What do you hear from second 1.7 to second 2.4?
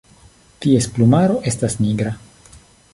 nigra.